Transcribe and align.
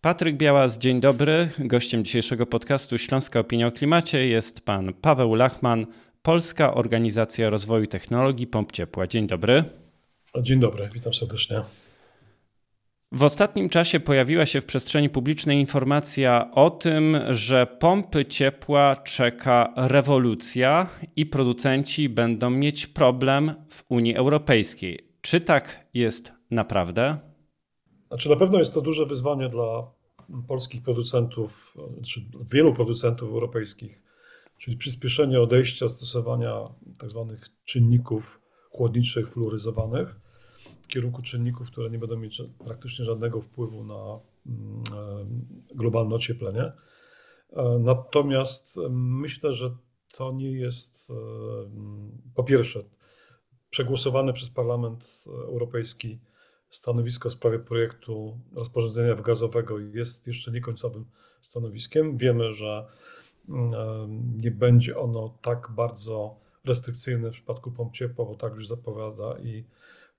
Patryk 0.00 0.36
Białas, 0.36 0.78
dzień 0.78 1.00
dobry. 1.00 1.48
Gościem 1.58 2.04
dzisiejszego 2.04 2.46
podcastu 2.46 2.98
Śląska 2.98 3.40
Opinia 3.40 3.66
o 3.66 3.72
Klimacie 3.72 4.26
jest 4.26 4.64
pan 4.64 4.94
Paweł 4.94 5.34
Lachman, 5.34 5.86
Polska 6.22 6.74
Organizacja 6.74 7.50
Rozwoju 7.50 7.86
Technologii 7.86 8.46
Pomp 8.46 8.72
Ciepła. 8.72 9.06
Dzień 9.06 9.26
dobry. 9.26 9.64
Dzień 10.42 10.60
dobry, 10.60 10.88
witam 10.94 11.14
serdecznie. 11.14 11.62
W 13.12 13.22
ostatnim 13.22 13.68
czasie 13.68 14.00
pojawiła 14.00 14.46
się 14.46 14.60
w 14.60 14.64
przestrzeni 14.64 15.10
publicznej 15.10 15.58
informacja 15.60 16.50
o 16.52 16.70
tym, 16.70 17.16
że 17.30 17.66
pompy 17.66 18.24
ciepła 18.24 18.96
czeka 18.96 19.72
rewolucja 19.76 20.86
i 21.16 21.26
producenci 21.26 22.08
będą 22.08 22.50
mieć 22.50 22.86
problem 22.86 23.54
w 23.68 23.84
Unii 23.88 24.16
Europejskiej. 24.16 25.08
Czy 25.20 25.40
tak 25.40 25.86
jest 25.94 26.32
naprawdę? 26.50 27.27
Znaczy, 28.08 28.28
na 28.28 28.36
pewno 28.36 28.58
jest 28.58 28.74
to 28.74 28.80
duże 28.80 29.06
wyzwanie 29.06 29.48
dla 29.48 29.90
polskich 30.48 30.82
producentów, 30.82 31.76
czy 32.04 32.20
wielu 32.50 32.74
producentów 32.74 33.28
europejskich, 33.28 34.02
czyli 34.58 34.76
przyspieszenie 34.76 35.40
odejścia 35.40 35.86
od 35.86 35.92
stosowania 35.92 36.64
tzw. 37.00 37.26
Tak 37.30 37.50
czynników 37.64 38.40
chłodniczych 38.70 39.30
fluoryzowanych 39.30 40.20
w 40.82 40.86
kierunku 40.86 41.22
czynników, 41.22 41.70
które 41.70 41.90
nie 41.90 41.98
będą 41.98 42.16
mieć 42.16 42.42
praktycznie 42.64 43.04
żadnego 43.04 43.40
wpływu 43.40 43.84
na 43.84 44.20
mm, 44.46 44.82
e, 45.70 45.74
globalne 45.74 46.14
ocieplenie. 46.14 46.62
E, 46.62 47.78
natomiast 47.80 48.80
myślę, 48.90 49.52
że 49.52 49.76
to 50.12 50.32
nie 50.32 50.50
jest 50.50 51.12
po 52.34 52.44
pierwsze 52.44 52.84
przegłosowane 53.70 54.32
przez 54.32 54.50
Parlament 54.50 55.24
Europejski 55.26 56.18
stanowisko 56.70 57.30
w 57.30 57.32
sprawie 57.32 57.58
projektu 57.58 58.38
rozporządzenia 58.56 59.14
gazowego 59.14 59.78
jest 59.78 60.26
jeszcze 60.26 60.50
niekońcowym 60.50 61.04
stanowiskiem. 61.40 62.16
Wiemy, 62.16 62.52
że 62.52 62.86
mm, 63.48 64.38
nie 64.38 64.50
będzie 64.50 64.98
ono 64.98 65.38
tak 65.42 65.70
bardzo 65.70 66.36
restrykcyjne 66.64 67.30
w 67.30 67.34
przypadku 67.34 67.70
pomp 67.70 67.92
ciepła, 67.92 68.24
bo 68.24 68.34
tak 68.34 68.54
już 68.54 68.68
zapowiada 68.68 69.38
i 69.38 69.64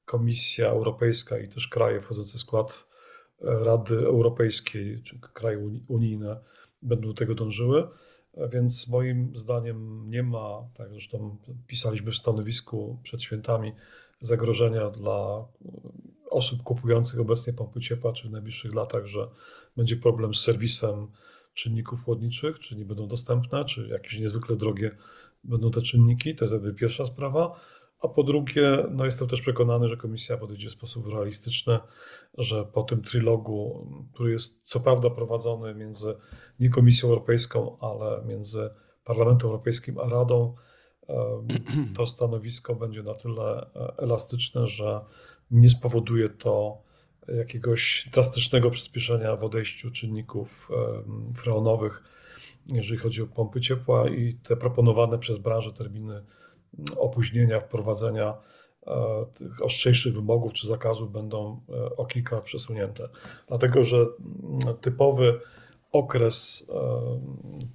Komisja 0.06 0.70
Europejska 0.70 1.38
i 1.38 1.48
też 1.48 1.68
kraje 1.68 2.02
wchodzące 2.02 2.38
w 2.38 2.42
skład 2.42 2.88
e, 3.42 3.64
Rady 3.64 3.98
Europejskiej, 3.98 5.02
czy 5.04 5.20
kraje 5.20 5.70
unijne 5.88 6.40
będą 6.82 7.08
do 7.08 7.14
tego 7.14 7.36
dążyły. 7.36 7.88
Więc 8.52 8.88
moim 8.88 9.36
zdaniem 9.36 10.10
nie 10.10 10.24
ma, 10.24 10.68
tak 10.74 10.90
zresztą 10.92 11.38
pisaliśmy 11.68 12.12
w 12.12 12.18
stanowisku 12.18 13.00
przed 13.04 13.24
świętami, 13.24 13.74
zagrożenia 14.22 14.90
dla 14.90 15.46
osób 16.30 16.64
kupujących 16.64 17.20
obecnie 17.20 17.54
pompy 17.54 17.80
ciepła, 17.80 18.14
czy 18.14 18.28
w 18.28 18.32
najbliższych 18.32 18.74
latach, 18.74 19.06
że 19.06 19.28
będzie 19.78 19.96
problem 19.96 20.36
z 20.36 20.42
serwisem 20.42 21.08
czynników 21.54 22.04
chłodniczych, 22.04 22.60
czy 22.60 22.76
nie 22.76 22.86
będą 22.86 23.08
dostępne, 23.08 23.66
czy 23.66 23.88
jakieś 23.88 24.20
niezwykle 24.20 24.56
drogie 24.56 24.98
będą 25.44 25.72
te 25.72 25.82
czynniki. 25.82 26.36
To 26.36 26.46
jest 26.46 26.54
jakby 26.54 26.74
pierwsza 26.74 27.06
sprawa. 27.06 27.60
A 28.02 28.08
po 28.08 28.24
drugie, 28.24 28.86
no 28.92 29.06
jestem 29.06 29.28
też 29.28 29.42
przekonany, 29.42 29.88
że 29.88 29.98
komisja 29.98 30.38
podejdzie 30.38 30.70
w 30.70 30.72
sposób 30.72 31.08
realistyczny, 31.14 31.80
że 32.38 32.66
po 32.66 32.84
tym 32.84 33.02
trilogu, 33.02 33.88
który 34.14 34.32
jest 34.32 34.64
co 34.64 34.80
prawda 34.80 35.10
prowadzony 35.10 35.76
między 35.76 36.16
nie 36.60 36.70
Komisją 36.70 37.10
Europejską, 37.10 37.78
ale 37.80 38.24
między 38.26 38.70
Parlamentem 39.04 39.50
Europejskim 39.50 40.00
a 40.00 40.10
Radą, 40.10 40.56
to 41.96 42.08
stanowisko 42.08 42.76
będzie 42.76 43.04
na 43.04 43.14
tyle 43.14 43.70
e, 43.76 43.94
elastyczne, 43.98 44.68
że 44.68 45.02
nie 45.52 45.70
spowoduje 45.70 46.30
to 46.30 46.82
jakiegoś 47.38 48.10
drastycznego 48.14 48.72
przyspieszenia 48.72 49.36
w 49.36 49.44
odejściu 49.44 49.92
czynników 49.92 50.70
freonowych, 51.36 52.04
jeżeli 52.68 52.98
chodzi 52.98 53.22
o 53.22 53.28
pompy 53.28 53.62
ciepła 53.62 54.10
i 54.10 54.34
te 54.34 54.56
proponowane 54.58 55.20
przez 55.20 55.38
branżę 55.38 55.74
terminy 55.74 56.24
opóźnienia 56.98 57.60
wprowadzenia 57.60 58.38
e, 58.88 59.26
tych 59.34 59.64
ostrzejszych 59.64 60.14
wymogów 60.14 60.54
czy 60.54 60.68
zakazów 60.68 61.12
będą 61.12 61.62
e, 61.70 61.96
o 61.96 62.06
kilka 62.06 62.36
lat 62.36 62.46
przesunięte. 62.46 63.10
Dlatego, 63.48 63.84
że 63.84 64.06
typowy 64.82 65.40
okres 65.92 66.72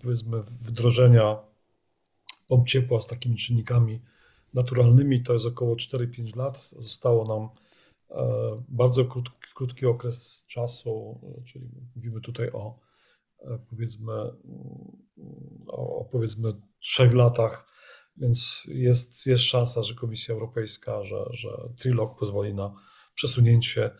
powiedzmy 0.02 0.42
wdrożenia 0.42 1.38
pomp 2.48 2.68
ciepła 2.68 3.00
z 3.00 3.06
takimi 3.06 3.36
czynnikami 3.36 4.00
naturalnymi 4.54 5.22
to 5.22 5.32
jest 5.32 5.46
około 5.46 5.74
4-5 5.74 6.36
lat. 6.36 6.70
Zostało 6.78 7.24
nam 7.24 7.48
E, 7.48 7.63
bardzo 8.68 9.04
krótki, 9.04 9.38
krótki 9.54 9.86
okres 9.86 10.46
czasu, 10.48 11.20
czyli 11.44 11.68
mówimy 11.96 12.20
tutaj 12.20 12.50
o 12.52 12.80
e, 13.38 13.58
powiedzmy 13.70 14.12
o 15.66 16.04
powiedzmy 16.12 16.52
trzech 16.80 17.14
latach, 17.14 17.66
więc 18.16 18.68
jest, 18.74 19.26
jest 19.26 19.44
szansa, 19.44 19.82
że 19.82 19.94
Komisja 19.94 20.34
Europejska, 20.34 21.04
że, 21.04 21.24
że 21.30 21.48
trilog 21.76 22.18
pozwoli 22.18 22.54
na 22.54 22.74
przesunięcie 23.14 23.90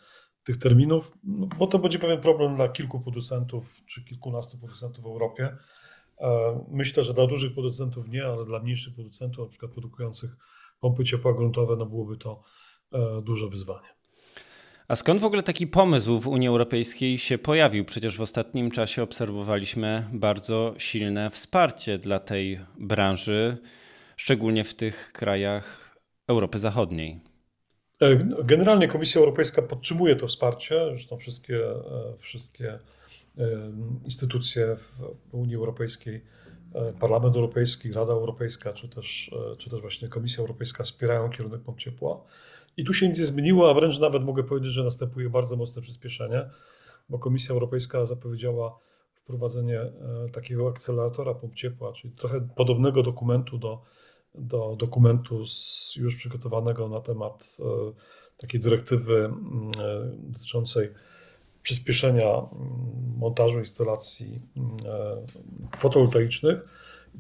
tych 0.44 0.59
terminów, 0.59 1.12
no, 1.25 1.47
bo 1.59 1.66
to 1.66 1.78
będzie 1.78 1.98
pewien 1.98 2.21
problem 2.21 2.56
dla 2.56 2.69
kilku 2.69 3.00
producentów 3.00 3.76
czy 3.86 4.04
kilkunastu 4.04 4.59
producentów 4.59 5.04
w 5.04 5.06
Europie. 5.06 5.56
E, 6.19 6.60
myślę, 6.71 7.03
że 7.03 7.15
dla 7.15 7.26
dużych 7.26 7.54
producentów 7.54 8.09
nie, 8.09 8.25
ale 8.26 8.44
dla 8.44 8.60
mniejszych 8.60 8.94
producentów, 8.94 9.44
na 9.44 9.50
przykład 9.50 9.72
produkujących 9.72 10.36
pompy 10.81 11.04
ciepła 11.04 11.34
gruntowe, 11.34 11.76
no 11.76 11.86
byłoby 11.86 12.16
to 12.16 12.42
duże 13.22 13.48
wyzwanie. 13.48 13.94
A 14.89 14.97
skąd 14.97 15.21
w 15.21 15.25
ogóle 15.25 15.43
taki 15.43 15.67
pomysł 15.67 16.21
w 16.21 16.28
Unii 16.28 16.49
Europejskiej 16.49 17.19
się 17.19 17.39
pojawił? 17.39 17.84
Przecież 17.84 18.17
w 18.17 18.21
ostatnim 18.21 18.71
czasie 18.71 19.03
obserwowaliśmy 19.03 20.05
bardzo 20.12 20.75
silne 20.78 21.31
wsparcie 21.31 21.99
dla 21.99 22.21
tej 22.21 22.61
branży, 22.78 23.56
szczególnie 24.17 24.65
w 24.65 24.75
tych 24.75 25.12
krajach 25.12 25.97
Europy 26.28 26.59
Zachodniej. 26.59 27.21
E, 28.00 28.17
generalnie 28.45 28.89
Komisja 28.89 29.19
Europejska 29.21 29.62
podtrzymuje 29.62 30.17
to 30.17 30.27
wsparcie. 30.27 30.87
Zresztą 30.91 31.16
wszystkie, 31.16 31.66
e, 31.71 32.16
wszystkie 32.19 32.72
e, 32.72 32.78
instytucje 34.05 34.77
w 34.77 35.34
Unii 35.34 35.56
Europejskiej, 35.56 36.25
Parlament 37.01 37.37
Europejski, 37.37 37.93
Rada 37.93 38.12
Europejska, 38.12 38.72
czy 38.72 38.89
też, 38.89 39.31
czy 39.59 39.71
też 39.71 39.81
właśnie 39.81 40.09
Komisja 40.09 40.41
Europejska 40.41 40.84
wspierają 40.84 41.31
kierunek 41.31 41.61
pomp 41.61 41.78
ciepła. 41.78 42.25
I 42.76 42.84
tu 42.84 42.94
się 42.94 43.08
nic 43.08 43.18
nie 43.18 43.24
zmieniło, 43.24 43.70
a 43.70 43.74
wręcz 43.74 43.98
nawet 43.98 44.24
mogę 44.24 44.44
powiedzieć, 44.44 44.72
że 44.72 44.84
następuje 44.84 45.30
bardzo 45.30 45.56
mocne 45.56 45.82
przyspieszenie, 45.82 46.50
bo 47.08 47.18
Komisja 47.18 47.52
Europejska 47.52 48.04
zapowiedziała 48.04 48.78
wprowadzenie 49.14 49.80
e, 49.80 49.92
takiego 50.32 50.68
akceleratora 50.68 51.34
pomp 51.34 51.54
ciepła, 51.54 51.92
czyli 51.92 52.14
trochę 52.14 52.48
podobnego 52.56 53.02
dokumentu 53.02 53.58
do, 53.58 53.82
do 54.34 54.76
dokumentu 54.78 55.46
z, 55.46 55.92
już 55.96 56.16
przygotowanego 56.16 56.88
na 56.88 57.00
temat 57.00 57.56
e, 57.60 57.64
takiej 58.36 58.60
dyrektywy 58.60 59.30
e, 59.80 60.10
dotyczącej 60.16 60.88
przyspieszenia 61.62 62.26
montażu 63.16 63.58
instalacji 63.58 64.41
fotowoltaicznych. 65.78 66.64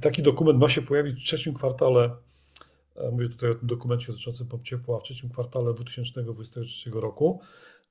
Taki 0.00 0.22
dokument 0.22 0.58
ma 0.58 0.68
się 0.68 0.82
pojawić 0.82 1.20
w 1.20 1.24
trzecim 1.24 1.54
kwartale 1.54 2.10
mówię 3.12 3.28
tutaj 3.28 3.50
o 3.50 3.54
tym 3.54 3.68
dokumencie 3.68 4.06
dotyczącym 4.06 4.46
pomp 4.46 4.62
ciepła 4.62 5.00
w 5.00 5.02
trzecim 5.02 5.30
kwartale 5.30 5.74
2023 5.74 6.90
roku, 6.90 7.40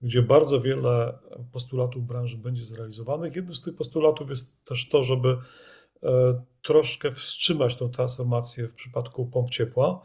gdzie 0.02 0.22
bardzo 0.22 0.62
wiele 0.62 1.20
postulatów 1.52 2.06
branży 2.06 2.38
będzie 2.38 2.66
zrealizowanych. 2.66 3.36
Jednym 3.36 3.56
z 3.56 3.62
tych 3.62 3.76
postulatów 3.76 4.30
jest 4.30 4.66
też 4.66 4.90
to, 4.90 5.04
żeby 5.04 5.38
e, 6.04 6.44
troszkę 6.62 7.12
wstrzymać 7.12 7.76
tą 7.76 7.90
transformację 7.90 8.68
w 8.68 8.74
przypadku 8.74 9.26
pomp 9.26 9.50
ciepła. 9.50 10.02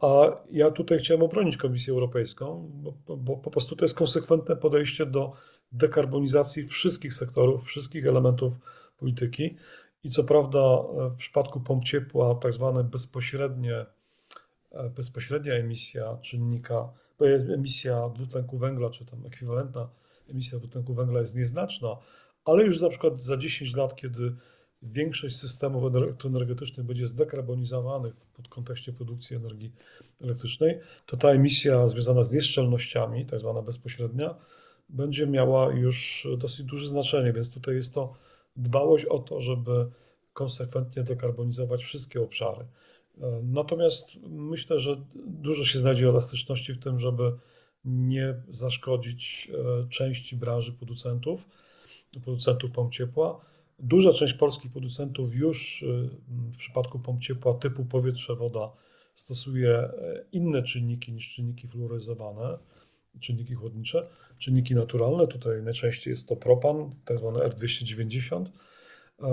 A 0.00 0.42
ja 0.50 0.70
tutaj 0.70 0.98
chciałem 0.98 1.22
obronić 1.22 1.56
Komisję 1.56 1.92
Europejską, 1.92 2.70
bo, 2.74 3.16
bo 3.16 3.36
po 3.36 3.50
prostu 3.50 3.76
to 3.76 3.84
jest 3.84 3.98
konsekwentne 3.98 4.56
podejście 4.56 5.06
do 5.06 5.32
dekarbonizacji 5.72 6.68
wszystkich 6.68 7.14
sektorów, 7.14 7.64
wszystkich 7.64 8.06
elementów 8.06 8.54
polityki. 8.98 9.56
I 10.04 10.10
co 10.10 10.24
prawda 10.24 10.58
e, 10.58 11.10
w 11.10 11.16
przypadku 11.16 11.60
pomp 11.60 11.84
ciepła 11.84 12.34
tak 12.34 12.52
zwane 12.52 12.84
bezpośrednie 12.84 13.74
E, 13.74 13.93
bezpośrednia 14.96 15.54
emisja 15.54 16.16
czynnika, 16.22 16.92
emisja 17.54 18.08
dwutlenku 18.08 18.58
węgla, 18.58 18.90
czy 18.90 19.04
tam 19.04 19.26
ekwiwalentna 19.26 19.88
emisja 20.30 20.58
dwutlenku 20.58 20.94
węgla 20.94 21.20
jest 21.20 21.36
nieznaczna, 21.36 21.96
ale 22.44 22.64
już 22.64 22.80
na 22.80 22.88
przykład 22.88 23.22
za 23.22 23.36
10 23.36 23.76
lat, 23.76 23.96
kiedy 23.96 24.36
większość 24.82 25.36
systemów 25.36 25.94
elektroenergetycznych 25.94 26.86
będzie 26.86 27.06
zdekarbonizowanych 27.06 28.14
w 28.44 28.48
kontekście 28.48 28.92
produkcji 28.92 29.36
energii 29.36 29.72
elektrycznej, 30.20 30.80
to 31.06 31.16
ta 31.16 31.28
emisja 31.28 31.88
związana 31.88 32.22
z 32.22 32.32
nieszczelnościami, 32.32 33.26
tak 33.26 33.38
zwana 33.38 33.62
bezpośrednia, 33.62 34.34
będzie 34.88 35.26
miała 35.26 35.72
już 35.72 36.28
dosyć 36.38 36.66
duże 36.66 36.88
znaczenie, 36.88 37.32
więc 37.32 37.50
tutaj 37.50 37.74
jest 37.74 37.94
to 37.94 38.14
dbałość 38.56 39.04
o 39.04 39.18
to, 39.18 39.40
żeby 39.40 39.86
konsekwentnie 40.32 41.02
dekarbonizować 41.02 41.84
wszystkie 41.84 42.22
obszary. 42.22 42.64
Natomiast 43.42 44.10
myślę, 44.28 44.80
że 44.80 44.96
dużo 45.26 45.64
się 45.64 45.78
znajdzie 45.78 46.08
elastyczności 46.08 46.72
w 46.74 46.78
tym, 46.78 46.98
żeby 46.98 47.32
nie 47.84 48.34
zaszkodzić 48.50 49.50
e, 49.54 49.88
części 49.88 50.36
branży 50.36 50.72
producentów. 50.72 51.48
producentów 52.24 52.70
pomp 52.70 52.92
ciepła. 52.92 53.40
Duża 53.78 54.12
część 54.12 54.34
polskich 54.34 54.72
producentów 54.72 55.34
już 55.34 55.84
w 56.28 56.56
przypadku 56.56 56.98
pomp 56.98 57.20
ciepła 57.20 57.54
typu 57.54 57.84
powietrze, 57.84 58.36
woda 58.36 58.72
stosuje 59.14 59.88
inne 60.32 60.62
czynniki 60.62 61.12
niż 61.12 61.30
czynniki 61.34 61.68
fluoryzowane, 61.68 62.58
czynniki 63.20 63.54
chłodnicze, 63.54 64.08
czynniki 64.38 64.74
naturalne. 64.74 65.26
Tutaj 65.26 65.62
najczęściej 65.62 66.10
jest 66.10 66.28
to 66.28 66.36
propan, 66.36 66.94
tak 67.04 67.18
zwany 67.18 67.38
R290. 67.38 68.44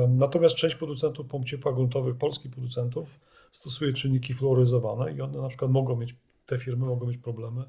Natomiast 0.10 0.56
część 0.56 0.76
producentów 0.76 1.28
pomp 1.28 1.46
ciepła 1.46 1.74
gruntowych, 1.74 2.18
polskich 2.18 2.52
producentów, 2.52 3.20
stosuje 3.52 3.94
czynniki 3.94 4.34
fluoryzowane 4.34 5.14
i 5.14 5.22
one 5.22 5.42
na 5.42 5.50
przykład 5.50 5.72
mogą 5.72 5.96
mieć, 5.96 6.16
te 6.46 6.60
firmy 6.60 6.86
mogą 6.86 7.08
mieć 7.08 7.18
problemy 7.18 7.64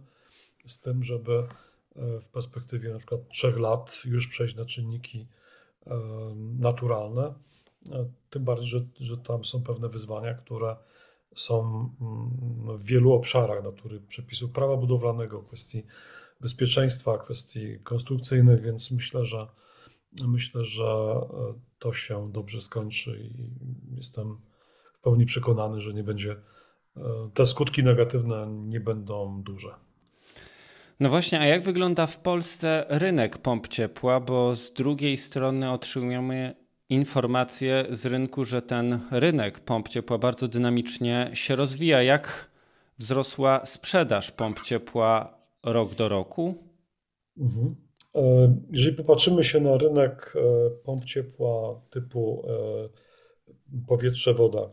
z 0.67 0.81
tym, 0.81 1.05
żeby 1.05 1.33
e, 1.97 2.21
w 2.21 2.29
perspektywie 2.29 2.93
na 2.93 2.99
przykład 2.99 3.29
trzech 3.29 3.59
lat 3.59 4.03
już 4.05 4.29
przejść 4.29 4.57
na 4.57 4.65
czynniki 4.65 5.27
e, 5.87 5.95
naturalne. 6.59 7.35
E, 7.93 8.11
tym 8.31 8.45
bardziej, 8.45 8.67
że, 8.67 8.87
że 9.01 9.17
tam 9.17 9.45
są 9.45 9.63
pewne 9.63 9.89
wyzwania, 9.89 10.35
które 10.35 10.77
są 11.35 11.61
mm, 12.01 12.79
w 12.79 12.85
wielu 12.85 13.13
obszarach 13.13 13.65
natury 13.65 14.01
przepisów 14.01 14.51
prawa 14.51 14.77
budowlanego, 14.77 15.43
kwestii 15.43 15.83
bezpieczeństwa, 16.41 17.19
kwestii 17.19 17.79
konstrukcyjnych, 17.79 18.63
więc 18.63 18.91
myślę, 18.91 19.25
że 19.25 19.47
myślę, 20.29 20.65
że 20.65 21.21
to 21.79 21.93
się 21.93 22.33
dobrze 22.33 22.61
skończy 22.61 23.21
i 23.21 23.51
jestem 23.97 24.37
w 25.03 25.05
pełni 25.05 25.27
przekonany, 25.27 25.81
że 25.81 25.95
nie 25.95 26.05
będzie 26.05 26.37
te 27.35 27.47
skutki 27.47 27.85
negatywne 27.85 28.47
nie 28.51 28.81
będą 28.81 29.43
duże. 29.43 29.69
No 31.01 31.11
właśnie, 31.11 31.41
a 31.41 31.45
jak 31.45 31.63
wygląda 31.63 32.07
w 32.07 32.19
Polsce 32.19 32.85
rynek 32.89 33.39
pomp 33.39 33.69
ciepła? 33.69 34.21
Bo 34.21 34.57
z 34.57 34.73
drugiej 34.73 35.17
strony 35.17 35.71
otrzymujemy 35.71 36.55
informacje 36.89 37.87
z 37.91 38.07
rynku, 38.07 38.45
że 38.45 38.63
ten 38.63 39.01
rynek 39.11 39.61
pomp 39.61 39.89
ciepła 39.89 40.19
bardzo 40.19 40.49
dynamicznie 40.49 41.31
się 41.35 41.57
rozwija. 41.57 42.03
Jak 42.03 42.51
wzrosła 42.99 43.67
sprzedaż 43.67 44.31
pomp 44.31 44.61
ciepła 44.61 45.39
rok 45.63 45.95
do 45.95 46.09
roku? 46.09 46.55
Mhm. 47.39 47.75
E, 48.15 48.55
jeżeli 48.71 48.97
popatrzymy 48.97 49.45
się 49.45 49.61
na 49.61 49.79
rynek 49.79 50.35
e, 50.37 50.71
pomp 50.71 51.05
ciepła 51.05 51.81
typu 51.91 52.43
e, 52.47 53.12
powietrze, 53.89 54.35
woda, 54.35 54.71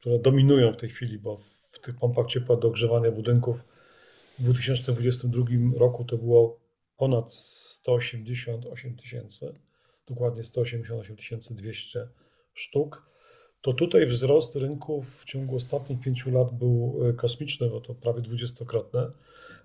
które 0.00 0.18
dominują 0.18 0.72
w 0.72 0.76
tej 0.76 0.88
chwili, 0.88 1.18
bo 1.18 1.36
w 1.70 1.78
tych 1.80 1.96
pompach 1.96 2.26
ciepła 2.26 2.56
do 2.56 2.68
ogrzewania 2.68 3.10
budynków 3.10 3.64
w 4.38 4.42
2022 4.42 5.44
roku 5.76 6.04
to 6.04 6.18
było 6.18 6.60
ponad 6.96 7.32
188 7.32 8.96
tysięcy, 8.96 9.54
dokładnie 10.06 10.44
188 10.44 11.16
200 11.50 12.08
sztuk. 12.54 13.10
To 13.60 13.72
tutaj 13.72 14.06
wzrost 14.06 14.56
rynków 14.56 15.20
w 15.20 15.24
ciągu 15.24 15.56
ostatnich 15.56 16.00
pięciu 16.00 16.30
lat 16.30 16.58
był 16.58 17.00
e, 17.08 17.12
kosmiczny, 17.12 17.70
bo 17.70 17.80
to 17.80 17.94
prawie 17.94 18.22
dwudziestokrotne, 18.22 19.10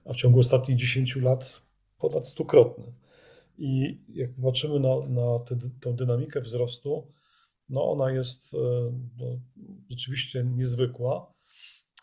a 0.05 0.13
w 0.13 0.15
ciągu 0.15 0.39
ostatnich 0.39 0.77
10 0.77 1.15
lat 1.15 1.61
ponad 1.97 2.27
stukrotny. 2.27 2.83
I 3.57 3.97
jak 4.13 4.29
patrzymy 4.43 4.79
na, 4.79 4.95
na 5.07 5.39
tę 5.81 5.93
dynamikę 5.93 6.41
wzrostu, 6.41 7.07
no 7.69 7.91
ona 7.91 8.11
jest 8.11 8.53
e, 8.53 8.57
no, 9.17 9.25
rzeczywiście 9.89 10.43
niezwykła. 10.43 11.33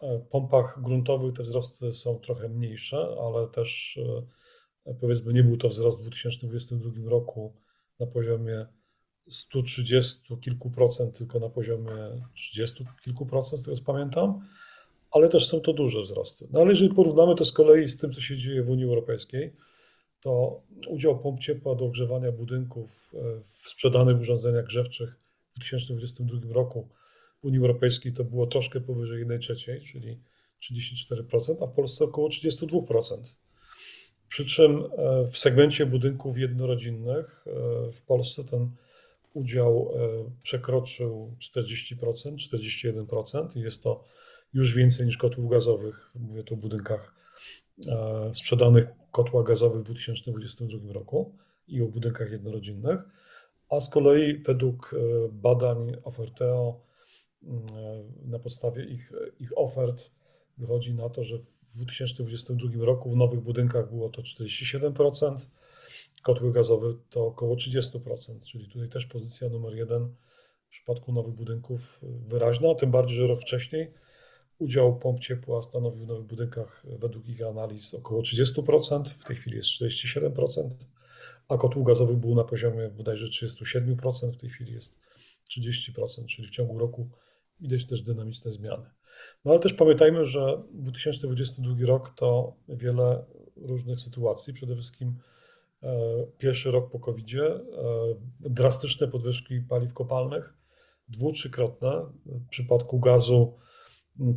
W 0.02 0.28
pompach 0.30 0.82
gruntowych 0.82 1.32
te 1.32 1.42
wzrosty 1.42 1.92
są 1.92 2.18
trochę 2.18 2.48
mniejsze, 2.48 3.16
ale 3.22 3.48
też 3.48 4.00
e, 4.86 4.94
powiedzmy 4.94 5.32
nie 5.32 5.44
był 5.44 5.56
to 5.56 5.68
wzrost 5.68 5.98
w 5.98 6.02
2022 6.02 7.10
roku 7.10 7.54
na 8.00 8.06
poziomie 8.06 8.66
130 9.28 10.36
kilku 10.40 10.70
procent, 10.70 11.18
tylko 11.18 11.40
na 11.40 11.48
poziomie 11.48 11.92
30 12.34 12.84
kilku 13.04 13.26
procent, 13.26 13.62
z 13.62 13.64
tego 13.64 13.76
co 13.76 13.82
pamiętam, 13.82 14.40
ale 15.10 15.28
też 15.28 15.48
są 15.48 15.60
to 15.60 15.72
duże 15.72 16.02
wzrosty. 16.02 16.48
No 16.50 16.60
ale 16.60 16.70
jeżeli 16.70 16.94
porównamy 16.94 17.34
to 17.34 17.44
z 17.44 17.52
kolei 17.52 17.88
z 17.88 17.98
tym, 17.98 18.12
co 18.12 18.20
się 18.20 18.36
dzieje 18.36 18.62
w 18.62 18.70
Unii 18.70 18.84
Europejskiej, 18.84 19.56
to 20.20 20.62
udział 20.88 21.18
pomp 21.18 21.40
ciepła 21.40 21.74
do 21.74 21.84
ogrzewania 21.84 22.32
budynków 22.32 23.12
e, 23.14 23.40
w 23.62 23.68
sprzedanych 23.68 24.20
urządzeniach 24.20 24.64
grzewczych 24.64 25.25
2022 25.56 26.52
roku 26.52 26.88
w 27.42 27.44
Unii 27.44 27.58
Europejskiej 27.58 28.12
to 28.12 28.24
było 28.24 28.46
troszkę 28.46 28.80
powyżej 28.80 29.18
1 29.18 29.40
trzeciej, 29.40 29.80
czyli 29.80 30.20
34%, 30.62 31.64
a 31.64 31.66
w 31.66 31.72
Polsce 31.72 32.04
około 32.04 32.28
32%. 32.28 33.22
Przy 34.28 34.46
czym 34.46 34.84
e, 34.98 35.28
w 35.30 35.38
segmencie 35.38 35.86
budynków 35.86 36.38
jednorodzinnych 36.38 37.44
e, 37.46 37.92
w 37.92 38.02
Polsce 38.02 38.44
ten 38.44 38.70
udział 39.34 39.92
e, 39.94 40.30
przekroczył 40.42 41.36
40%, 41.40 42.36
41% 43.06 43.56
i 43.56 43.60
jest 43.60 43.82
to 43.82 44.04
już 44.54 44.74
więcej 44.74 45.06
niż 45.06 45.16
kotłów 45.16 45.50
gazowych. 45.50 46.10
Mówię 46.14 46.44
tu 46.44 46.54
o 46.54 46.56
budynkach 46.56 47.16
sprzedanych 48.32 48.86
kotła 49.12 49.42
gazowych 49.42 49.80
w 49.80 49.84
2022 49.84 50.92
roku 50.92 51.34
i 51.68 51.82
o 51.82 51.86
budynkach 51.86 52.30
jednorodzinnych. 52.30 53.00
A 53.70 53.80
z 53.80 53.90
kolei 53.90 54.38
według 54.38 54.94
badań 55.32 55.96
Oferteo 56.04 56.80
na 58.24 58.38
podstawie 58.38 58.84
ich, 58.84 59.12
ich 59.40 59.58
ofert 59.58 60.10
wychodzi 60.58 60.94
na 60.94 61.08
to, 61.08 61.24
że 61.24 61.38
w 61.38 61.74
2022 61.74 62.84
roku 62.84 63.10
w 63.10 63.16
nowych 63.16 63.40
budynkach 63.40 63.90
było 63.90 64.10
to 64.10 64.22
47%, 64.22 65.36
kotły 66.22 66.52
gazowe 66.52 66.94
to 67.10 67.26
około 67.26 67.56
30%, 67.56 68.44
czyli 68.44 68.68
tutaj 68.68 68.88
też 68.88 69.06
pozycja 69.06 69.48
numer 69.48 69.74
jeden 69.74 70.14
w 70.66 70.70
przypadku 70.70 71.12
nowych 71.12 71.34
budynków 71.34 72.00
wyraźna, 72.02 72.74
tym 72.74 72.90
bardziej, 72.90 73.16
że 73.16 73.26
rok 73.26 73.40
wcześniej 73.40 73.92
udział 74.58 74.98
pomp 74.98 75.20
ciepła 75.20 75.62
stanowił 75.62 76.04
w 76.04 76.08
nowych 76.08 76.26
budynkach 76.26 76.82
według 76.98 77.28
ich 77.28 77.42
analiz 77.42 77.94
około 77.94 78.22
30%, 78.22 79.04
w 79.04 79.24
tej 79.24 79.36
chwili 79.36 79.56
jest 79.56 79.68
47%, 79.68 80.68
a 81.48 81.56
kotł 81.56 81.84
gazowy 81.84 82.14
był 82.14 82.34
na 82.34 82.44
poziomie 82.44 82.88
bodajże 82.88 83.26
37%, 83.26 84.32
w 84.32 84.36
tej 84.36 84.50
chwili 84.50 84.72
jest 84.72 85.00
30%, 85.58 86.26
czyli 86.26 86.48
w 86.48 86.50
ciągu 86.50 86.78
roku 86.78 87.10
widać 87.60 87.86
też 87.86 88.02
dynamiczne 88.02 88.50
zmiany. 88.50 88.90
No 89.44 89.50
ale 89.50 89.60
też 89.60 89.72
pamiętajmy, 89.72 90.24
że 90.24 90.62
2022 90.72 91.86
rok 91.86 92.10
to 92.16 92.56
wiele 92.68 93.24
różnych 93.56 94.00
sytuacji. 94.00 94.54
Przede 94.54 94.74
wszystkim 94.74 95.18
e, 95.82 95.96
pierwszy 96.38 96.70
rok 96.70 96.90
po 96.90 97.00
covid 97.00 97.34
e, 97.34 97.60
drastyczne 98.40 99.08
podwyżki 99.08 99.60
paliw 99.60 99.94
kopalnych, 99.94 100.54
dwu, 101.08 101.32
trzykrotne. 101.32 102.06
W 102.26 102.48
przypadku 102.48 103.00
gazu 103.00 103.56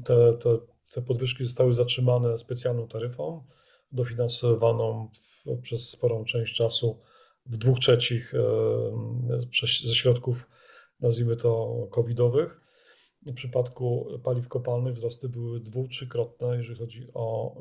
te, 0.06 0.34
te, 0.34 0.58
te 0.94 1.02
podwyżki 1.02 1.46
zostały 1.46 1.74
zatrzymane 1.74 2.38
specjalną 2.38 2.88
taryfą, 2.88 3.44
dofinansowaną 3.92 5.10
w, 5.14 5.62
przez 5.62 5.90
sporą 5.90 6.24
część 6.24 6.56
czasu 6.56 7.00
w 7.46 7.58
dwóch 7.58 7.80
trzecich 7.80 8.34
ze 9.86 9.96
środków, 9.96 10.50
nazwijmy 11.00 11.36
to, 11.36 11.76
covidowych. 11.92 12.62
W 13.26 13.34
przypadku 13.34 14.08
paliw 14.24 14.48
kopalnych 14.48 14.96
wzrosty 14.96 15.30
były 15.30 15.60
dwu, 15.60 15.88
trzykrotne, 15.88 16.58
jeżeli 16.58 16.80
chodzi 16.80 17.08
o, 17.14 17.56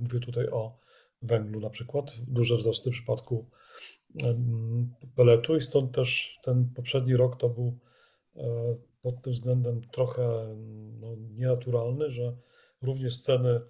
mówię 0.00 0.20
tutaj 0.20 0.48
o 0.48 0.78
węglu 1.22 1.60
na 1.60 1.70
przykład, 1.70 2.12
duże 2.26 2.56
wzrosty 2.56 2.90
w 2.90 2.92
przypadku 2.92 3.46
peletu 5.16 5.56
i 5.56 5.60
stąd 5.60 5.94
też 5.94 6.38
ten 6.42 6.72
poprzedni 6.74 7.16
rok 7.16 7.36
to 7.36 7.48
był 7.48 7.78
e, 8.36 8.76
pod 9.02 9.22
tym 9.22 9.32
względem 9.32 9.80
trochę 9.92 10.56
no, 11.00 11.16
nienaturalny, 11.16 12.10
że 12.10 12.36
również 12.82 13.22
ceny 13.22 13.60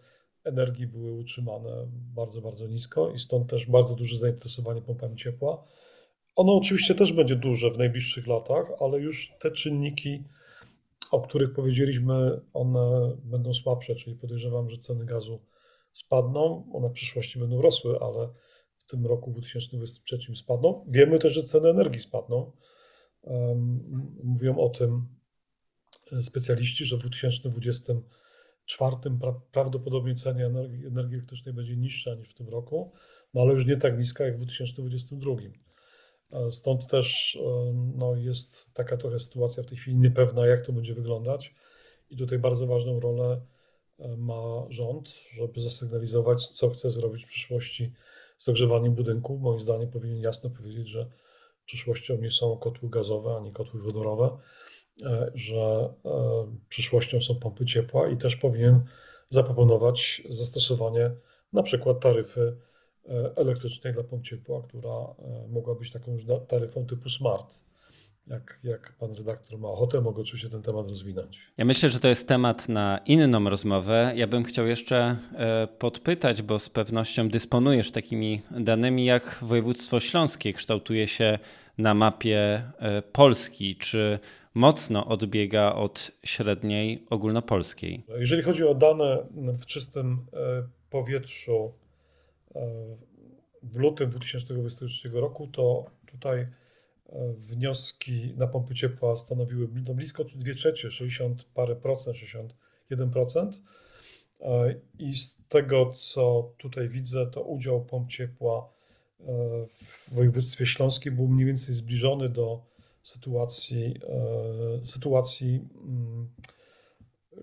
energii 0.50 0.86
były 0.86 1.12
utrzymane 1.12 1.86
bardzo, 2.14 2.40
bardzo 2.40 2.66
nisko 2.66 3.10
i 3.10 3.18
stąd 3.18 3.50
też 3.50 3.66
bardzo 3.66 3.94
duże 3.94 4.18
zainteresowanie 4.18 4.82
pompami 4.82 5.16
ciepła. 5.16 5.64
Ono 6.36 6.56
oczywiście 6.56 6.94
też 6.94 7.12
będzie 7.12 7.36
duże 7.36 7.70
w 7.70 7.78
najbliższych 7.78 8.26
latach, 8.26 8.66
ale 8.80 8.98
już 8.98 9.32
te 9.40 9.50
czynniki 9.50 10.24
o 11.10 11.20
których 11.20 11.52
powiedzieliśmy, 11.52 12.40
one 12.52 13.16
będą 13.24 13.54
słabsze, 13.54 13.94
czyli 13.94 14.16
podejrzewam, 14.16 14.70
że 14.70 14.78
ceny 14.78 15.04
gazu 15.04 15.40
spadną, 15.92 16.70
one 16.72 16.88
w 16.88 16.92
przyszłości 16.92 17.38
będą 17.38 17.62
rosły, 17.62 17.98
ale 18.00 18.28
w 18.76 18.84
tym 18.84 19.06
roku 19.06 19.30
2023 19.30 20.36
spadną. 20.36 20.84
Wiemy 20.88 21.18
też, 21.18 21.34
że 21.34 21.42
ceny 21.42 21.68
energii 21.68 22.00
spadną. 22.00 22.52
Mówią 24.24 24.58
o 24.58 24.68
tym 24.68 25.08
specjaliści, 26.22 26.84
że 26.84 26.96
w 26.96 27.60
2024 28.76 29.36
prawdopodobnie 29.52 30.14
cena 30.14 30.44
energii, 30.44 30.86
energii 30.86 31.14
elektrycznej 31.14 31.54
będzie 31.54 31.76
niższa 31.76 32.14
niż 32.14 32.28
w 32.28 32.34
tym 32.34 32.48
roku, 32.48 32.92
no 33.34 33.40
ale 33.40 33.52
już 33.52 33.66
nie 33.66 33.76
tak 33.76 33.98
niska 33.98 34.24
jak 34.24 34.34
w 34.34 34.36
2022. 34.36 35.32
Stąd 36.50 36.86
też 36.86 37.38
no, 37.96 38.16
jest 38.16 38.74
taka 38.74 38.96
trochę 38.96 39.18
sytuacja 39.18 39.62
w 39.62 39.66
tej 39.66 39.78
chwili 39.78 39.96
niepewna, 39.96 40.46
jak 40.46 40.66
to 40.66 40.72
będzie 40.72 40.94
wyglądać. 40.94 41.54
I 42.10 42.16
tutaj 42.16 42.38
bardzo 42.38 42.66
ważną 42.66 43.00
rolę 43.00 43.40
ma 44.16 44.66
rząd, 44.68 45.08
żeby 45.32 45.60
zasygnalizować, 45.60 46.48
co 46.48 46.70
chce 46.70 46.90
zrobić 46.90 47.24
w 47.24 47.28
przyszłości 47.28 47.92
z 48.38 48.48
ogrzewaniem 48.48 48.94
budynków. 48.94 49.40
Moim 49.40 49.60
zdaniem 49.60 49.90
powinien 49.90 50.18
jasno 50.18 50.50
powiedzieć, 50.50 50.88
że 50.88 51.10
przyszłością 51.64 52.16
nie 52.16 52.30
są 52.30 52.56
kotły 52.56 52.90
gazowe 52.90 53.36
ani 53.36 53.52
kotły 53.52 53.80
wodorowe, 53.80 54.30
że 55.34 55.94
przyszłością 56.68 57.20
są 57.20 57.34
pompy 57.34 57.66
ciepła 57.66 58.08
i 58.08 58.16
też 58.16 58.36
powinien 58.36 58.80
zaproponować 59.28 60.22
zastosowanie 60.28 61.10
na 61.52 61.62
przykład 61.62 62.00
taryfy 62.00 62.56
elektrycznej 63.36 63.92
dla 63.94 64.02
pomp 64.02 64.24
ciepła, 64.24 64.62
która 64.62 65.14
mogła 65.48 65.74
być 65.74 65.90
taką 65.90 66.12
już 66.12 66.22
taryfą 66.48 66.86
typu 66.86 67.08
smart 67.08 67.60
jak, 68.30 68.60
jak 68.64 68.92
pan 68.92 69.14
redaktor 69.14 69.58
ma 69.58 69.68
ochotę, 69.68 70.00
mogę 70.00 70.22
oczywiście 70.22 70.48
ten 70.48 70.62
temat 70.62 70.88
rozwinąć. 70.88 71.52
Ja 71.56 71.64
myślę, 71.64 71.88
że 71.88 72.00
to 72.00 72.08
jest 72.08 72.28
temat 72.28 72.68
na 72.68 73.00
inną 73.06 73.50
rozmowę. 73.50 74.12
Ja 74.16 74.26
bym 74.26 74.44
chciał 74.44 74.66
jeszcze 74.66 75.16
e, 75.34 75.68
podpytać, 75.78 76.42
bo 76.42 76.58
z 76.58 76.68
pewnością 76.68 77.28
dysponujesz 77.28 77.90
takimi 77.90 78.42
danymi, 78.50 79.04
jak 79.04 79.38
województwo 79.42 80.00
śląskie 80.00 80.52
kształtuje 80.52 81.08
się 81.08 81.38
na 81.78 81.94
mapie 81.94 82.62
e, 82.78 83.02
Polski. 83.02 83.76
Czy 83.76 84.18
mocno 84.54 85.06
odbiega 85.06 85.74
od 85.74 86.10
średniej 86.24 87.06
ogólnopolskiej? 87.10 88.04
Jeżeli 88.18 88.42
chodzi 88.42 88.64
o 88.64 88.74
dane 88.74 89.26
w 89.58 89.66
czystym 89.66 90.26
e, 90.32 90.68
powietrzu 90.90 91.72
w 93.62 93.76
lutym 93.76 94.10
2023 94.10 95.08
roku, 95.08 95.46
to 95.46 95.84
tutaj 96.06 96.46
wnioski 97.38 98.34
na 98.36 98.46
pompy 98.46 98.74
ciepła 98.74 99.16
stanowiły 99.16 99.68
no 99.86 99.94
blisko 99.94 100.24
2 100.24 100.54
trzecie, 100.54 100.90
60 100.90 101.44
parę 101.44 101.76
procent, 101.76 102.16
61%. 102.90 103.52
I 104.98 105.16
z 105.16 105.42
tego, 105.48 105.90
co 105.94 106.52
tutaj 106.58 106.88
widzę, 106.88 107.26
to 107.26 107.42
udział 107.42 107.84
pomp 107.84 108.10
ciepła 108.10 108.68
e, 109.20 109.24
w 109.84 110.14
województwie 110.14 110.66
śląskim 110.66 111.16
był 111.16 111.28
mniej 111.28 111.46
więcej 111.46 111.74
zbliżony 111.74 112.28
do 112.28 112.62
sytuacji, 113.02 114.00
e, 114.82 114.86
sytuacji 114.86 115.68
mm, 115.84 116.28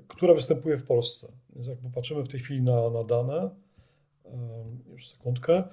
która 0.08 0.34
występuje 0.34 0.78
w 0.78 0.86
Polsce. 0.86 1.28
Więc 1.56 1.68
jak 1.68 1.80
popatrzymy 1.80 2.24
w 2.24 2.28
tej 2.28 2.40
chwili 2.40 2.62
na, 2.62 2.90
na 2.90 3.04
dane, 3.04 3.50
e, 4.26 4.30
już 4.92 5.10
sekundkę, 5.10 5.64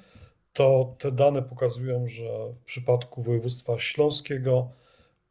to 0.53 0.97
te 0.99 1.13
dane 1.13 1.43
pokazują, 1.43 2.09
że 2.09 2.53
w 2.53 2.65
przypadku 2.65 3.23
województwa 3.23 3.79
śląskiego 3.79 4.71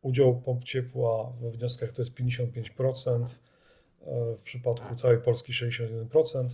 udział 0.01 0.41
pomp 0.41 0.63
ciepła 0.63 1.33
we 1.41 1.51
wnioskach 1.51 1.91
to 1.91 2.01
jest 2.01 2.13
55%, 2.13 3.25
e, 4.01 4.35
w 4.35 4.43
przypadku 4.43 4.95
całej 4.95 5.17
Polski 5.17 5.53
61%, 5.53 6.47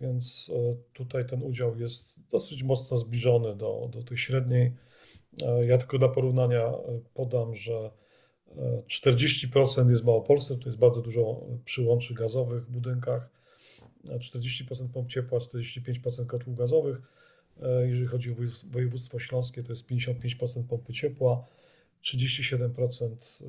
więc 0.00 0.52
tutaj 0.92 1.26
ten 1.26 1.42
udział 1.42 1.78
jest 1.78 2.28
dosyć 2.30 2.62
mocno 2.62 2.98
zbliżony 2.98 3.56
do, 3.56 3.88
do 3.92 4.02
tej 4.02 4.18
średniej. 4.18 4.72
E, 5.46 5.66
ja 5.66 5.78
tylko 5.78 5.98
dla 5.98 6.08
porównania 6.08 6.72
podam, 7.14 7.54
że 7.54 7.90
40% 8.88 9.90
jest 9.90 10.02
w 10.02 10.06
Małopolsce, 10.06 10.56
to 10.56 10.64
jest 10.66 10.78
bardzo 10.78 11.00
dużo 11.00 11.40
przyłączy 11.64 12.14
gazowych 12.14 12.64
w 12.66 12.70
budynkach, 12.70 13.28
40% 14.04 14.88
pomp 14.94 15.10
ciepła, 15.10 15.38
45% 15.38 16.26
kotłów 16.26 16.56
gazowych, 16.56 17.02
E, 17.62 17.88
jeżeli 17.88 18.06
chodzi 18.06 18.30
o 18.30 18.34
województwo 18.70 19.18
śląskie, 19.18 19.62
to 19.62 19.72
jest 19.72 19.86
55% 19.86 20.62
pompy 20.64 20.92
ciepła, 20.92 21.44
37% 22.02 23.06
e, 23.10 23.44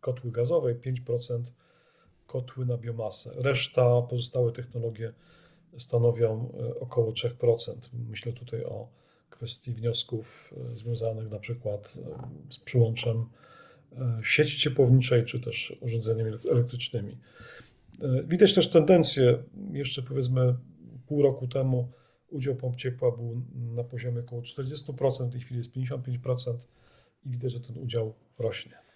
kotły 0.00 0.30
gazowe, 0.30 0.74
5% 0.74 1.42
kotły 2.26 2.66
na 2.66 2.76
biomasę. 2.76 3.32
Reszta, 3.36 4.02
pozostałe 4.02 4.52
technologie 4.52 5.12
stanowią 5.78 6.52
e, 6.60 6.80
około 6.80 7.12
3%. 7.12 7.74
Myślę 8.08 8.32
tutaj 8.32 8.64
o 8.64 8.88
kwestii 9.30 9.72
wniosków 9.72 10.54
związanych 10.72 11.30
na 11.30 11.38
przykład 11.38 11.98
z 12.50 12.58
przyłączem 12.58 13.24
sieci 14.22 14.58
ciepłowniczej 14.58 15.24
czy 15.24 15.40
też 15.40 15.76
urządzeniami 15.80 16.30
elektrycznymi. 16.50 17.18
Widać 18.24 18.54
też 18.54 18.70
tendencję, 18.70 19.42
jeszcze 19.72 20.02
powiedzmy 20.02 20.54
pół 21.06 21.22
roku 21.22 21.48
temu, 21.48 21.88
udział 22.30 22.56
pomp 22.56 22.76
ciepła 22.76 23.10
był 23.10 23.42
na 23.54 23.84
poziomie 23.84 24.20
około 24.20 24.42
40%, 24.42 25.28
w 25.28 25.32
tej 25.32 25.40
chwili 25.40 25.58
jest 25.58 25.72
55% 25.72 26.54
i 27.26 27.30
widać, 27.30 27.52
że 27.52 27.60
ten 27.60 27.78
udział 27.78 28.14
rośnie. 28.38 28.87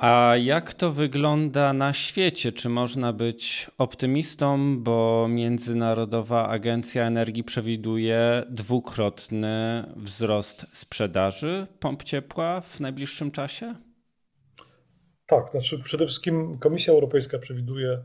A 0.00 0.36
jak 0.36 0.74
to 0.74 0.92
wygląda 0.92 1.72
na 1.72 1.92
świecie? 1.92 2.52
Czy 2.52 2.68
można 2.68 3.12
być 3.12 3.70
optymistą, 3.78 4.78
bo 4.82 5.26
Międzynarodowa 5.28 6.48
Agencja 6.48 7.06
Energii 7.06 7.44
przewiduje 7.44 8.42
dwukrotny 8.50 9.84
wzrost 9.96 10.66
sprzedaży 10.72 11.66
pomp 11.80 12.02
ciepła 12.02 12.60
w 12.60 12.80
najbliższym 12.80 13.30
czasie? 13.30 13.74
Tak, 15.26 15.50
znaczy 15.50 15.78
przede 15.78 16.06
wszystkim 16.06 16.58
Komisja 16.58 16.92
Europejska 16.92 17.38
przewiduje, 17.38 18.04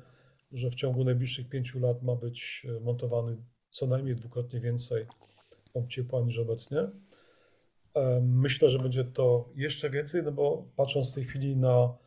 że 0.52 0.70
w 0.70 0.76
ciągu 0.76 1.04
najbliższych 1.04 1.50
pięciu 1.50 1.80
lat 1.80 2.04
ma 2.04 2.16
być 2.16 2.68
montowany 2.82 3.38
co 3.70 3.88
najmniej 3.88 4.16
dwukrotnie 4.16 4.60
więcej 4.60 5.06
pomp 5.74 5.90
ciepła 5.90 6.22
niż 6.22 6.40
obecnie. 6.40 6.88
Myślę, 8.22 8.70
że 8.70 8.80
będzie 8.80 9.04
to 9.04 9.50
jeszcze 9.56 9.90
więcej, 9.90 10.24
no 10.24 10.32
bo 10.32 10.68
patrząc 10.76 11.12
w 11.12 11.16
tej 11.16 11.26
chwili 11.26 11.58
na 11.58 11.98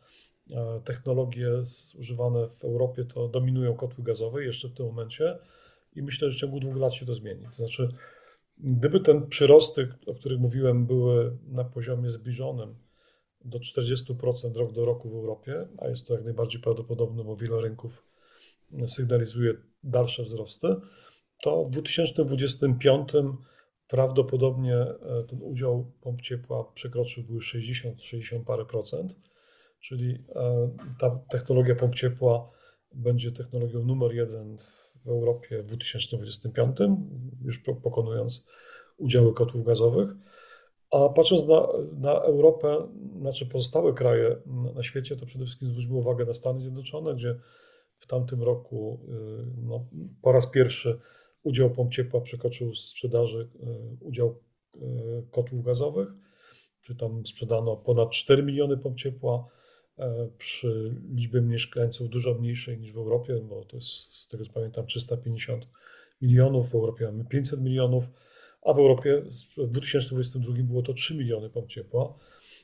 e, 0.51 0.81
technologie 0.85 1.51
używane 1.99 2.49
w 2.49 2.63
Europie, 2.63 3.05
to 3.05 3.27
dominują 3.27 3.75
kotły 3.75 4.03
gazowe 4.03 4.43
jeszcze 4.43 4.67
w 4.67 4.73
tym 4.73 4.85
momencie 4.85 5.39
i 5.95 6.01
myślę, 6.01 6.31
że 6.31 6.37
w 6.37 6.39
ciągu 6.39 6.59
dwóch 6.59 6.77
lat 6.77 6.93
się 6.93 7.05
to 7.05 7.13
zmieni. 7.13 7.45
To 7.45 7.55
znaczy, 7.55 7.89
gdyby 8.57 8.99
ten 8.99 9.27
przyrosty, 9.27 9.87
o 10.07 10.13
których 10.13 10.39
mówiłem, 10.39 10.85
były 10.85 11.37
na 11.47 11.63
poziomie 11.63 12.09
zbliżonym 12.09 12.75
do 13.45 13.59
40% 13.59 14.55
rok 14.55 14.73
do 14.73 14.85
roku 14.85 15.09
w 15.09 15.13
Europie, 15.13 15.67
a 15.77 15.87
jest 15.87 16.07
to 16.07 16.13
jak 16.13 16.23
najbardziej 16.23 16.61
prawdopodobne, 16.61 17.23
bo 17.23 17.35
wiele 17.35 17.61
rynków 17.61 18.05
sygnalizuje 18.87 19.53
dalsze 19.83 20.23
wzrosty, 20.23 20.67
to 21.41 21.65
w 21.65 21.71
2025 21.71 23.11
prawdopodobnie 23.89 24.75
e, 24.75 25.23
ten 25.27 25.39
udział 25.41 25.91
pomp 26.01 26.21
ciepła 26.21 26.63
przekroczyłby 26.73 27.41
60, 27.41 28.01
60 28.01 28.47
parę 28.47 28.65
procent, 28.65 29.19
czyli 29.79 30.23
e, 30.35 30.69
ta 30.99 31.19
technologia 31.29 31.75
pomp 31.75 31.95
ciepła 31.95 32.49
będzie 32.93 33.31
technologią 33.31 33.83
numer 33.83 34.13
jeden 34.13 34.57
w 35.05 35.07
Europie 35.07 35.63
w 35.63 35.65
2025, 35.65 36.77
już 37.41 37.63
pokonując 37.83 38.47
udziały 38.97 39.33
kotłów 39.33 39.65
gazowych. 39.65 40.09
A 40.91 41.09
patrząc 41.09 41.47
na, 41.47 41.67
na 41.97 42.21
Europę, 42.21 42.87
znaczy 43.19 43.45
pozostałe 43.45 43.93
kraje 43.93 44.35
na 44.75 44.83
świecie, 44.83 45.15
to 45.15 45.25
przede 45.25 45.45
wszystkim 45.45 45.69
zwróćmy 45.69 45.95
uwagę 45.95 46.25
na 46.25 46.33
Stany 46.33 46.61
Zjednoczone, 46.61 47.15
gdzie 47.15 47.35
w 47.97 48.07
tamtym 48.07 48.43
roku 48.43 48.99
y, 49.09 49.45
no, 49.57 49.85
po 50.21 50.31
raz 50.31 50.47
pierwszy 50.47 50.99
Udział 51.43 51.69
pomp 51.69 51.93
ciepła 51.93 52.21
przekroczył 52.21 52.75
sprzedaży 52.75 53.49
e, 53.63 53.67
udział 54.01 54.39
e, 54.75 54.79
kotłów 55.31 55.65
gazowych, 55.65 56.09
czy 56.83 56.95
tam 56.95 57.25
sprzedano 57.25 57.77
ponad 57.77 58.11
4 58.11 58.43
miliony 58.43 58.77
pomp 58.77 58.97
ciepła 58.97 59.47
e, 59.97 60.29
przy 60.37 60.95
liczbie 61.13 61.41
mieszkańców 61.41 62.09
dużo 62.09 62.33
mniejszej 62.33 62.79
niż 62.79 62.93
w 62.93 62.97
Europie, 62.97 63.41
bo 63.49 63.65
to 63.65 63.75
jest 63.75 63.89
z 64.15 64.27
tego 64.27 64.45
co 64.45 64.51
pamiętam 64.51 64.85
350 64.85 65.67
milionów, 66.21 66.69
w 66.69 66.75
Europie 66.75 67.05
mamy 67.05 67.25
500 67.25 67.61
milionów, 67.61 68.05
a 68.61 68.73
w 68.73 68.79
Europie 68.79 69.21
w 69.57 69.67
2022 69.67 70.53
było 70.63 70.81
to 70.81 70.93
3 70.93 71.17
miliony 71.17 71.49
pomp 71.49 71.67
ciepła 71.67 72.13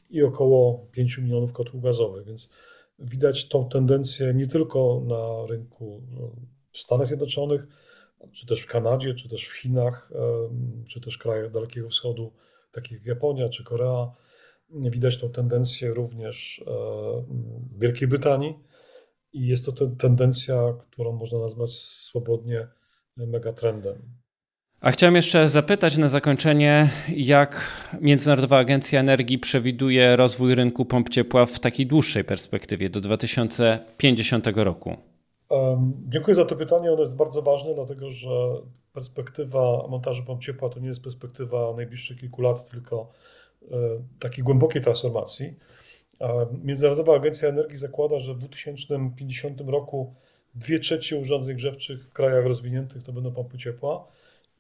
i 0.10 0.24
około 0.24 0.88
5 0.92 1.18
milionów 1.18 1.54
kotłów 1.54 1.84
gazowych, 1.84 2.26
więc 2.26 2.52
widać 3.00 3.48
tą 3.48 3.70
tendencję 3.70 4.34
nie 4.34 4.48
tylko 4.48 5.02
na 5.06 5.48
rynku 5.48 6.02
no, 6.12 6.32
w 6.72 6.78
Stanach 6.78 7.08
Zjednoczonych, 7.08 7.68
czy 8.32 8.46
też 8.46 8.62
w 8.62 8.68
Kanadzie, 8.68 9.14
czy 9.14 9.30
też 9.30 9.48
w 9.48 9.58
Chinach, 9.58 10.12
czy 10.88 11.02
też 11.02 11.18
krajach 11.18 11.52
Dalekiego 11.52 11.90
Wschodu, 11.90 12.34
takich 12.72 12.92
jak 12.92 13.06
Japonia 13.06 13.50
czy 13.50 13.64
Korea. 13.64 14.12
Widać 14.70 15.18
tą 15.18 15.30
tendencję 15.30 15.94
również 15.94 16.64
w 17.72 17.80
Wielkiej 17.80 18.08
Brytanii 18.08 18.60
i 19.34 19.48
jest 19.48 19.66
to 19.66 19.88
tendencja, 19.88 20.74
którą 20.92 21.12
można 21.12 21.40
nazwać 21.40 21.72
swobodnie 21.74 22.68
megatrendem. 23.18 24.02
A 24.82 24.92
chciałem 24.92 25.16
jeszcze 25.16 25.50
zapytać 25.50 25.98
na 25.98 26.10
zakończenie, 26.10 26.90
jak 27.16 27.72
Międzynarodowa 28.02 28.58
Agencja 28.58 29.00
Energii 29.00 29.40
przewiduje 29.40 30.16
rozwój 30.16 30.56
rynku 30.56 30.86
pomp 30.86 31.10
ciepła 31.10 31.46
w 31.46 31.60
takiej 31.60 31.88
dłuższej 31.88 32.24
perspektywie 32.24 32.90
do 32.90 33.02
2050 33.02 34.48
roku? 34.48 34.98
Dziękuję 36.08 36.36
za 36.36 36.46
to 36.46 36.56
pytanie. 36.56 36.92
Ono 36.92 37.02
jest 37.02 37.16
bardzo 37.16 37.42
ważne, 37.42 37.74
dlatego 37.76 38.12
że 38.12 38.30
perspektywa 38.94 39.88
montażu 39.90 40.24
pomp 40.24 40.42
ciepła 40.42 40.70
to 40.70 40.80
nie 40.80 40.88
jest 40.88 41.04
perspektywa 41.04 41.74
najbliższych 41.76 42.20
kilku 42.20 42.42
lat, 42.42 42.70
tylko 42.70 43.12
e, 43.72 43.76
takiej 44.20 44.44
głębokiej 44.44 44.82
transformacji. 44.82 45.54
Międzynarodowa 46.64 47.16
Agencja 47.16 47.50
Energii 47.50 47.78
zakłada, 47.78 48.20
że 48.20 48.34
w 48.34 48.38
2050 48.38 49.62
roku 49.62 50.14
dwie 50.56 50.80
trzecie 50.80 51.18
urządzeń 51.18 51.56
grzewczych 51.56 52.06
w 52.06 52.14
krajach 52.14 52.46
rozwiniętych 52.46 53.04
to 53.04 53.14
będą 53.14 53.32
pompy 53.32 53.58
ciepła 53.58 54.08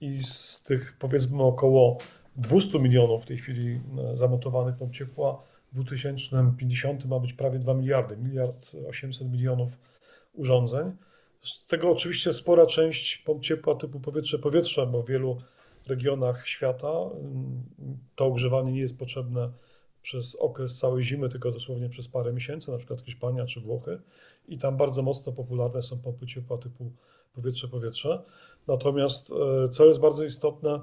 i 0.02 0.24
z 0.24 0.64
tych 0.64 0.98
powiedzmy 1.00 1.44
około 1.44 1.98
200 2.36 2.80
milionów 2.80 3.24
w 3.24 3.26
tej 3.26 3.38
chwili 3.38 3.82
zamontowanych 4.14 4.76
pomp 4.76 4.94
ciepła. 4.94 5.44
W 5.72 5.76
2050 5.76 7.06
ma 7.06 7.20
być 7.20 7.34
prawie 7.34 7.60
2 7.60 7.74
miliardy, 7.74 8.18
miliard 8.18 8.72
800 8.90 9.32
milionów 9.32 9.70
urządzeń. 10.36 10.92
Z 11.44 11.66
tego 11.66 11.92
oczywiście 11.92 12.34
spora 12.34 12.66
część 12.66 13.18
pomp 13.18 13.44
ciepła 13.44 13.76
typu 13.76 14.00
powietrze-powietrze, 14.00 14.88
bo 14.88 15.04
w 15.04 15.08
wielu 15.08 15.38
regionach 15.88 16.48
świata 16.48 16.92
mm, 16.92 17.64
to 18.16 18.26
ogrzewanie 18.26 18.72
nie 18.72 18.80
jest 18.80 19.00
potrzebne 19.00 19.50
przez 20.02 20.36
okres 20.36 20.80
całej 20.80 21.04
zimy, 21.04 21.30
tylko 21.30 21.52
dosłownie 21.52 21.90
przez 21.90 22.08
parę 22.08 22.34
miesięcy, 22.34 22.72
na 22.72 22.78
przykład 22.78 23.02
Hiszpania 23.02 23.46
czy 23.46 23.62
Włochy. 23.62 24.02
I 24.48 24.58
tam 24.58 24.78
bardzo 24.78 25.02
mocno 25.02 25.32
popularne 25.32 25.84
są 25.84 26.00
pompy 26.00 26.28
ciepła 26.28 26.58
typu 26.58 26.92
powietrze-powietrze. 27.36 28.24
Natomiast 28.68 29.32
e, 29.66 29.70
co 29.70 29.86
jest 29.86 30.00
bardzo 30.00 30.24
istotne, 30.24 30.80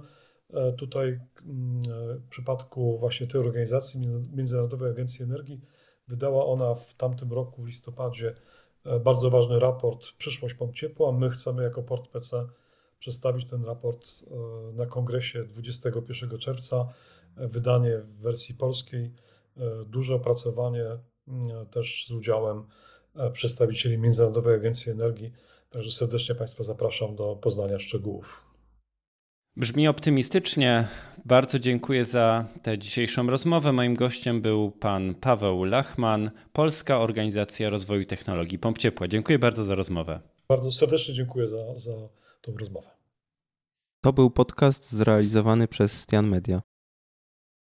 e, 0.54 0.72
tutaj 0.72 1.08
mm, 1.08 1.80
e, 1.80 2.14
w 2.14 2.28
przypadku 2.28 2.98
właśnie 2.98 3.26
tej 3.26 3.40
organizacji, 3.40 4.08
Międzynarodowej 4.32 4.90
Agencji 4.90 5.24
Energii, 5.24 5.60
wydała 6.08 6.46
ona 6.46 6.74
w 6.74 6.94
tamtym 6.94 7.32
roku, 7.32 7.62
w 7.62 7.66
listopadzie, 7.66 8.34
bardzo 9.04 9.30
ważny 9.30 9.58
raport 9.58 10.12
Przyszłość 10.18 10.54
pomp 10.54 10.74
ciepła. 10.74 11.12
My 11.12 11.30
chcemy 11.30 11.62
jako 11.62 11.82
Port 11.82 12.08
PC 12.08 12.46
przedstawić 12.98 13.46
ten 13.46 13.64
raport 13.64 14.08
na 14.72 14.86
kongresie 14.86 15.44
21 15.44 16.38
czerwca. 16.38 16.88
Wydanie 17.36 17.98
w 17.98 18.16
wersji 18.16 18.54
polskiej, 18.54 19.12
duże 19.86 20.14
opracowanie 20.14 20.84
też 21.70 22.06
z 22.08 22.10
udziałem 22.10 22.64
przedstawicieli 23.32 23.98
Międzynarodowej 23.98 24.54
Agencji 24.54 24.92
Energii 24.92 25.32
Także 25.72 25.92
serdecznie 25.92 26.34
Państwa 26.34 26.64
zapraszam 26.64 27.16
do 27.16 27.36
poznania 27.36 27.78
szczegółów. 27.78 28.51
Brzmi 29.56 29.88
optymistycznie. 29.88 30.88
Bardzo 31.24 31.58
dziękuję 31.58 32.04
za 32.04 32.44
tę 32.62 32.78
dzisiejszą 32.78 33.26
rozmowę. 33.26 33.72
Moim 33.72 33.94
gościem 33.94 34.40
był 34.40 34.70
pan 34.70 35.14
Paweł 35.14 35.64
Lachman, 35.64 36.30
Polska 36.52 37.00
Organizacja 37.00 37.70
Rozwoju 37.70 38.04
Technologii 38.04 38.58
Pomp 38.58 38.78
Ciepła. 38.78 39.08
Dziękuję 39.08 39.38
bardzo 39.38 39.64
za 39.64 39.74
rozmowę. 39.74 40.20
Bardzo 40.48 40.72
serdecznie 40.72 41.14
dziękuję 41.14 41.48
za, 41.48 41.78
za 41.78 41.92
tą 42.40 42.56
rozmowę. 42.56 42.90
To 44.00 44.12
był 44.12 44.30
podcast 44.30 44.92
zrealizowany 44.92 45.68
przez 45.68 46.00
Stian 46.00 46.28
Media. 46.28 46.62